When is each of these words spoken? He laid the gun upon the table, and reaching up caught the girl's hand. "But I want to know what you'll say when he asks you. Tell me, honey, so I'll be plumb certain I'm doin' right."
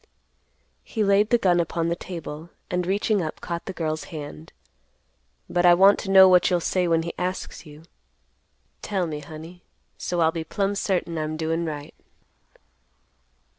He 0.83 1.03
laid 1.03 1.29
the 1.29 1.37
gun 1.37 1.59
upon 1.59 1.87
the 1.89 1.95
table, 1.95 2.49
and 2.71 2.87
reaching 2.87 3.21
up 3.21 3.39
caught 3.39 3.65
the 3.67 3.71
girl's 3.71 4.05
hand. 4.05 4.51
"But 5.47 5.63
I 5.63 5.75
want 5.75 5.99
to 5.99 6.09
know 6.09 6.27
what 6.27 6.49
you'll 6.49 6.59
say 6.59 6.87
when 6.87 7.03
he 7.03 7.13
asks 7.19 7.67
you. 7.67 7.83
Tell 8.81 9.05
me, 9.05 9.19
honey, 9.19 9.63
so 9.99 10.21
I'll 10.21 10.31
be 10.31 10.43
plumb 10.43 10.73
certain 10.73 11.19
I'm 11.19 11.37
doin' 11.37 11.65
right." 11.65 11.93